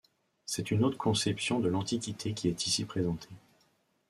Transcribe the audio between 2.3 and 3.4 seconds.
qui est ici présentée.